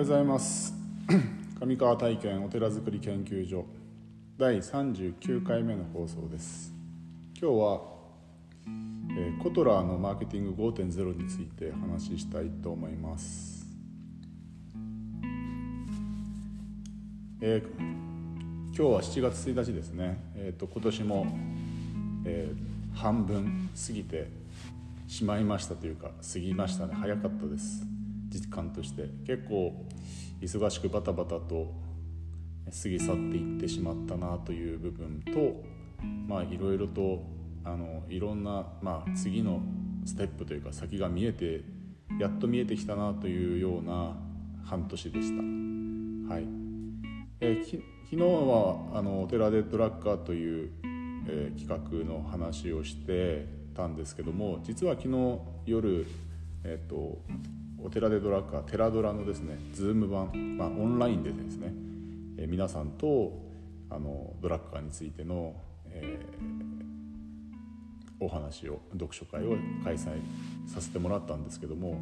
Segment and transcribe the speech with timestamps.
[0.00, 0.72] はようございます。
[1.60, 3.66] 上川体験お寺づくり研究所。
[4.38, 6.72] 第39回目の放送です。
[7.38, 7.82] 今日は、
[8.64, 13.66] えー、コトラーのマーケティング5.0について話したいと思います、
[17.42, 21.26] えー、今日は7月1日ですね、えーと、今年も、
[22.24, 24.30] えー、半分過ぎて
[25.08, 26.94] しまいましたというか過ぎましたね。
[26.94, 27.99] 早かったです。
[28.30, 29.86] 実感として結構
[30.40, 31.74] 忙しくバタバタと
[32.70, 35.64] 過ぎ去っていってしまったなという部分と
[36.50, 37.22] いろいろと
[38.08, 39.60] いろんな、まあ、次の
[40.04, 41.62] ステップというか先が見えて
[42.18, 44.16] やっと見えてきたなというような
[44.64, 45.42] 半年でした。
[46.32, 46.46] はい
[47.40, 50.70] えー、昨日はあのお寺でドラッカーという、
[51.26, 56.06] えー、企画の話をしてたんですけども実は昨日夜、
[56.64, 57.18] えーと
[57.82, 61.72] お寺でドラッカー寺ドラのですねズーム版、まあ、オンラインでですね、
[62.38, 63.32] えー、皆さんと
[63.88, 65.54] あのドラッカーについての、
[65.86, 70.08] えー、お話を読書会を開催
[70.66, 71.98] させてもらったんですけども、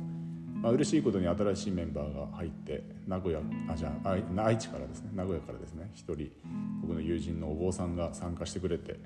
[0.55, 3.41] まあ嬉しいことに新しいメンバーが入って名古屋
[3.71, 6.31] あじゃあ愛知からですね名古屋からですね一人
[6.83, 8.99] 僕の友人のお坊さんが参加してくれて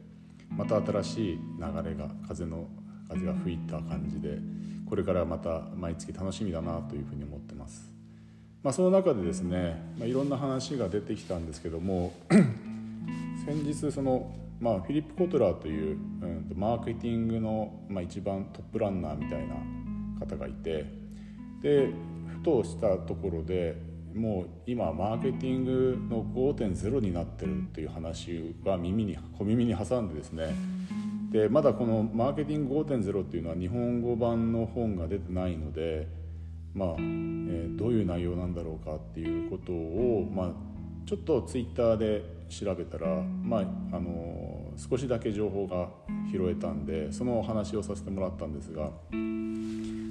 [0.48, 2.66] また新しい流れが風の
[3.08, 4.38] 風が吹いた感じで
[4.92, 7.90] これからまた毎月楽しみだなというふうに思ってます。
[8.62, 12.12] まあ、その中でですね、まあ、いろんな話が出てきたんですけども
[13.46, 19.54] 先日その、まあ、フィリップ・コトラーという、うん、マーケティングの、まあ、一番トップランナーみたいな
[20.20, 20.84] 方がいて
[21.62, 21.88] で
[22.28, 23.78] ふとしたところで
[24.14, 30.54] もう今マーケティングの5.0になってるっていう話が耳に小耳に挟んでですね
[31.32, 36.06] でまだこの「マーケティング5.0」っていうのは日本語版の本が出てないので、
[36.74, 40.52] まあえー、どういう内容なんだろうかっていうことを、まあ、
[41.06, 45.88] ちょっとツイッターで調べたら、まあ、あの少しだけ情報が
[46.30, 48.90] 拾えたんでそのお話をさせてもらったんですが、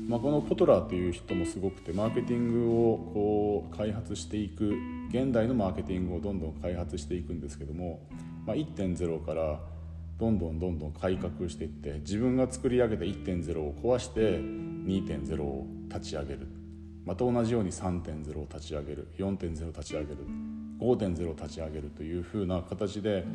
[0.08, 4.74] まあ、このコトラーという人もすごくてマーケティングをこう開発していく
[5.10, 8.08] 現代のマーケティングをどんどん開発していくんですけども、
[8.48, 9.60] まあ、1.0から
[10.22, 16.48] どんどんどんどん改革していって自分が作り上げた1.0を壊して2.0を立ち上げる。
[17.04, 19.08] また同じように3.0を立ち上げる。
[19.18, 20.18] 4.0を立ち上げる。
[20.80, 23.26] 5.0を立ち上げるというふうな形で、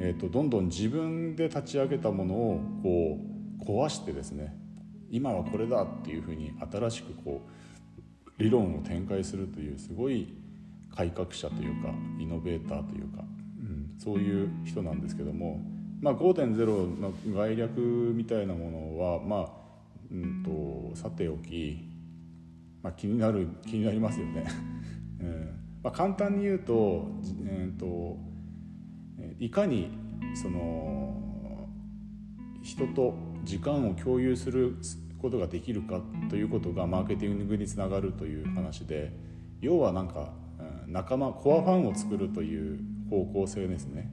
[0.00, 3.20] えーと、どんどん自分で立ち上げたものをこ
[3.60, 4.52] う壊してですね
[5.12, 10.34] 今はこれだっていうふうに新しくこう理論を展開するというすごい
[10.92, 13.22] 改革者というかイノベーターというか、
[13.60, 19.66] うん、そういう人なんですけどもまあ、5.0の概略みたいなものは、まあ
[20.10, 21.88] うんと、さておき、
[22.82, 24.46] まあ、気になる気になりますよね。
[25.20, 27.06] うんまあ、簡単に言うと,、
[27.44, 28.18] えーと、
[29.38, 29.90] いかに
[30.34, 31.14] その
[32.62, 33.14] 人と
[33.44, 34.76] 時間を共有する
[35.18, 39.12] ことができるかということがマーケティングにつながるという話で
[39.60, 40.32] 要はなんか
[40.86, 44.10] 仲間コアファンを作るという方向性ですね。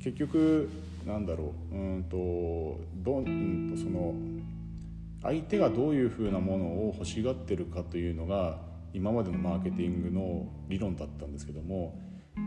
[0.00, 0.68] 結局
[1.06, 1.74] なんだろう。
[1.74, 4.14] うんとどんとその
[5.22, 8.58] 相手がどういうふうなものを欲しがってるかというのが
[8.92, 11.98] 今までのマーケティングの理論だったんですけども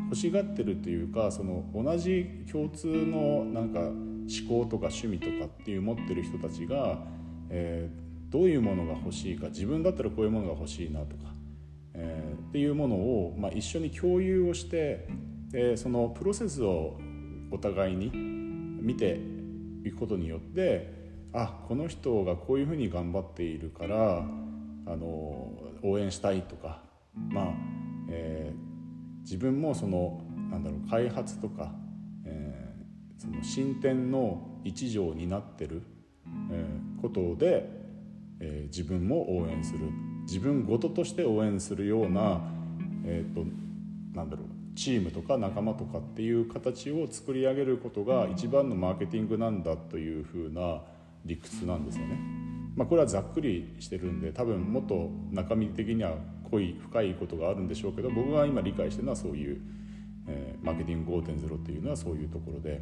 [0.10, 7.00] 欲しがってるというかその同じ共通のなんか思考とか趣味とかっていう持ってる人たちが、
[7.50, 11.34] えー、どういうものが欲しいか自分だったらこういうものが欲しいなとか、
[11.94, 15.08] えー、っていうものを、まあ、一緒に共有をして
[15.50, 17.00] でそのプロセスを
[17.52, 18.37] お互いに
[18.88, 19.20] 見て
[19.84, 20.94] いくことによって
[21.34, 25.52] あこの人がこういうふうに頑張っているからあの
[25.84, 26.82] 応援したいとか
[27.30, 27.46] まあ、
[28.10, 31.74] えー、自分もそのなんだろう開発とか、
[32.26, 35.84] えー、その進展の一助になってる、
[36.50, 37.70] えー、ことで、
[38.40, 39.80] えー、自分も応援する。
[40.24, 42.42] 自分ごととして応援するような、
[43.06, 43.48] えーと、と
[44.14, 50.82] なんだろうチームとか仲間とかっていう形を作り上げることが一番のマーケティングなんだというふうな
[51.26, 52.18] 理屈なんですよね。
[52.76, 56.14] まあ、これはざっくりしてるんで多分もっと中身的には
[56.52, 59.60] 濃い深いことがあるんでしょうけど僕が今理解してるのはそういう、
[60.28, 62.80] えー、マーケティング5.0というのはそういうところで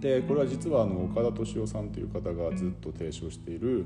[0.00, 3.84] でこれは実はあの岡田敏夫さんという方がずっと提唱している、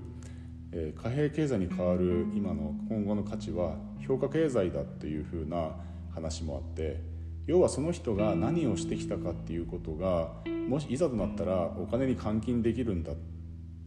[0.70, 3.74] えー、貨幣経済に変わる今の今後の価値は
[4.06, 5.72] 評価経済だっていうふうな
[6.20, 7.00] 話もあって
[7.46, 10.30] 要はその人が何をしてきたかっていうことが
[10.68, 13.16] もしいざとなったらお金に換金できるんだっ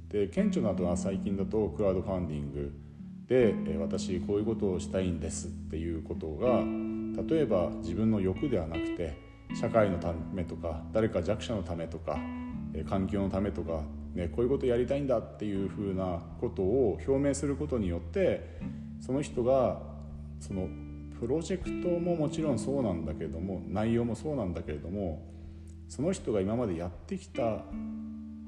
[0.10, 2.74] て顕著なのは最近だとクラウドファンディング
[3.28, 6.60] で私こういうことをしたいんですっていうことが
[7.24, 9.18] 例えば自分の欲ではなくて
[9.60, 12.18] 社会のためとか誰か弱者のためとか
[12.90, 13.84] 環境のためとか、
[14.14, 18.60] ね、こういうことやりたいんだっていうふうなことを表明することによって
[19.00, 19.82] その人が
[20.40, 20.68] その
[21.24, 25.26] プロジェクトももちろんそうなんだけども内容もそうなんだけれども
[25.88, 27.64] その人が今までやってきた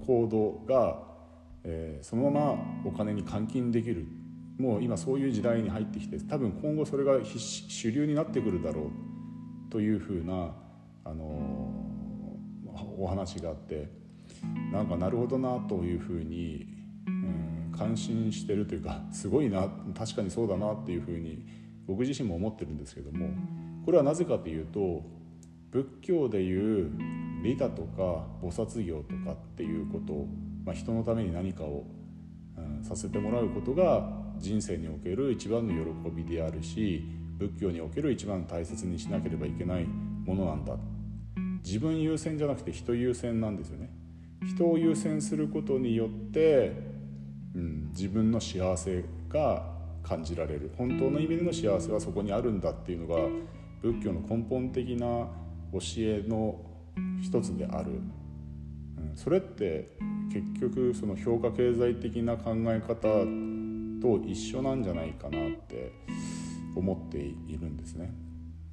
[0.06, 1.02] 行動が、
[1.64, 4.06] えー、そのままお金に換金できる。
[4.58, 10.54] もう今そういう時代に入ってきて多分今後それが主流になってくるだろうというふうな、
[11.04, 13.90] あのー、お話があって
[14.72, 16.68] なんかなるほどなというふうに、
[17.06, 23.30] うん、感心してるというかすごいな確かにそうだなっていうふうに僕自身も思ってるんですけども
[23.86, 25.04] これはなぜかというと
[25.72, 26.92] 仏教でいう
[27.44, 30.26] 利他とか菩薩業とかっていうこと、
[30.66, 31.86] まあ、人のために何かを、
[32.58, 37.04] うん、させてもらうことが人生における一番の喜びであるし
[37.38, 40.78] 仏教における一番大切にしなければいけないものなんだ。
[41.64, 43.90] 自分優先じゃなくて人優先なんですよね。
[44.46, 46.74] 人を優先することによって、
[47.56, 49.75] うん、自分の幸せが
[50.06, 50.72] 感じられる。
[50.78, 53.22] 本当の意味での幸せはそこにあるんだっていうのが
[53.82, 55.06] 仏教の根本的な
[55.74, 56.60] 教えの
[57.22, 59.98] 一つである、うん、それって
[60.32, 62.96] 結局その評価経済的な考え方
[64.02, 65.92] と一緒なんじゃないかなって
[66.76, 68.14] 思っているんですね。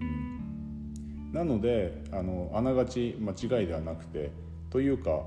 [0.01, 4.31] うん、なのであのあながち間違いではなくて
[4.71, 5.23] というか、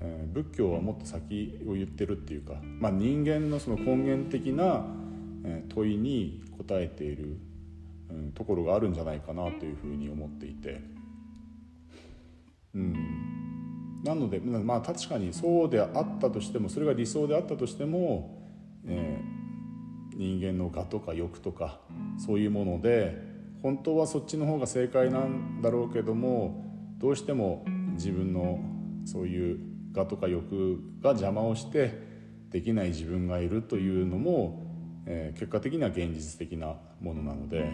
[0.00, 4.84] えー、仏教はもっと先を言ってるっていうか、まあ、人間のその根源的な
[5.68, 7.38] 問いに答えている、
[8.34, 10.80] ところがあるんじゃないかなというふうに思っていて、
[12.74, 18.42] うん、なのでまあ確かにそうであったとしてもそれが理想であったとしても、
[18.86, 19.38] えー
[20.18, 21.78] 人間の我とか欲とか
[22.18, 23.16] そういうもので
[23.62, 26.64] 本当はそっちの方が正解なんだろうけども
[26.98, 28.58] どうしても自分の
[29.04, 29.60] そういう
[29.94, 32.02] 我とか欲が邪魔をして
[32.50, 34.67] できない自分がいるというのも、
[35.06, 37.70] えー、結果的には現実的なものなので、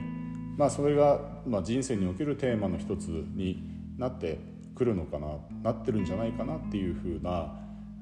[0.57, 3.63] まあ、それが、まあ、人生におけるテーマの一つに
[3.99, 4.39] なって
[4.75, 7.53] くるのかななってるんじゃないかなっていうふうな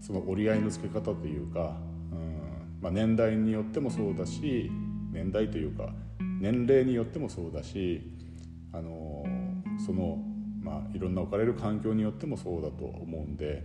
[0.01, 1.77] その折り合いのつけ方というか
[2.13, 4.71] うんまあ、年代によってもそうだし
[5.13, 5.89] 年代というか
[6.41, 8.03] 年齢によってもそうだし
[8.73, 9.25] あの
[9.85, 10.19] その、
[10.61, 13.63] まあ、いろんな置かれる環境によってもそうだと思うんで、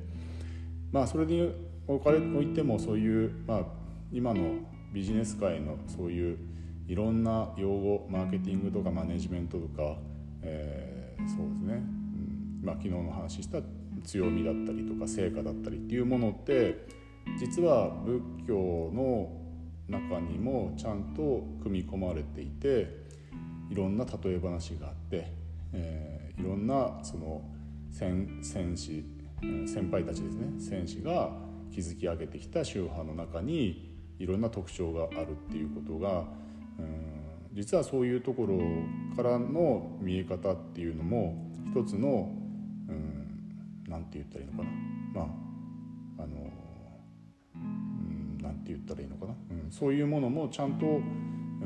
[0.92, 1.52] まあ、それに
[1.88, 3.62] 置かれおいてもそういう、まあ、
[4.12, 4.56] 今の
[4.94, 6.38] ビジネス界のそういう
[6.88, 9.98] いろんな用語マーケティングとかマネジメントとか、
[10.42, 12.60] えー、そうですね、うん。
[12.64, 13.60] まあ、昨日の話した
[14.06, 16.88] 強みだったりとか成果だったりっていうものって
[17.38, 19.30] 実は仏教の
[19.90, 23.06] 中にもちゃんと組み込まれていて
[23.70, 25.32] いろんな例え話があって、
[25.74, 27.42] えー、いろんなその
[27.90, 29.04] 戦戦士
[29.66, 30.48] 先輩たちですね。
[30.58, 31.32] 戦士が
[31.72, 33.87] 築き上げてきた宗派の中に
[34.20, 36.24] いろんな特徴があるっていうことが、
[36.80, 38.58] うん、実はそういうところ
[39.16, 42.32] からの見え方っていうのも一つの
[43.88, 44.70] 何、うん、て言ったらいいのかな。
[45.14, 45.48] まあ
[46.20, 46.52] あの
[48.42, 51.00] 何て言ったらいいのかな、うん、そういうものもちゃんと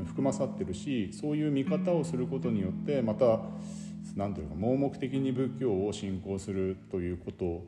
[0.04, 3.40] 含まさってるしそういう見方をすることによってまた
[4.16, 7.64] 何ていうか盲目的に仏教を信仰するということ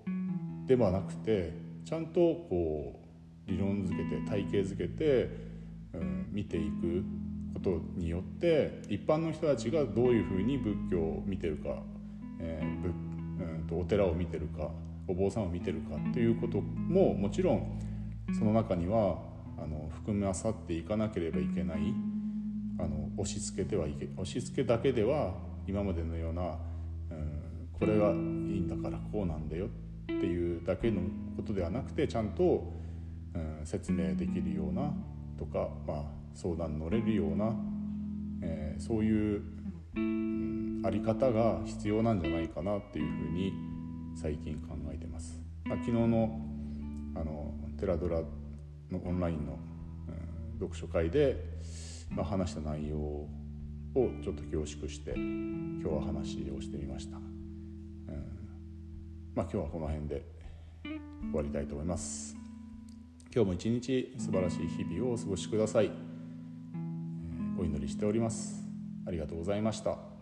[0.66, 1.52] ではなくて
[1.84, 3.03] ちゃんとこう
[3.46, 5.30] 理論づけて体系づけて、
[5.92, 7.04] うん、見ていく
[7.54, 11.82] ことによって一般の人たちがどういうふうに仏教を見てるか、
[12.40, 14.70] えー仏うん、とお寺を見てるか
[15.08, 17.80] お坊さんを見てるかということももちろん
[18.38, 19.18] その中には
[19.58, 21.78] あの含まさっていかなければいけない
[22.78, 25.34] あの押し付けてはいけ押し付けだけでは
[25.66, 26.42] 今までのような、
[27.10, 29.68] うん、これがいいんだからこうなんだよっ
[30.06, 31.00] ていうだけの
[31.36, 32.72] ことではなくてちゃんと、
[33.34, 34.92] うん、説明できるような
[35.38, 37.54] とか、まあ、相談乗れるような、
[38.42, 39.42] えー、そういう、
[39.96, 43.52] うん、あり方が必要なんじゃないかなっていうふうに
[44.14, 45.40] 最近考えてます。
[45.64, 46.40] まあ、昨日の
[47.16, 48.22] あのテラドラ
[48.90, 49.58] のオンラインの、
[50.08, 51.36] うん、読書会で、
[52.10, 53.28] まあ、話した内容を
[53.94, 57.24] ちょっと凝縮して今日は話をしてみました、うん。
[59.34, 60.24] まあ、今日はこの辺で
[60.82, 62.43] 終わりたいと思います。
[63.34, 65.90] 今日も一日素晴らしい日々をお過ごしください、
[67.58, 68.64] お祈りしております。
[69.08, 70.13] ありがとうございました。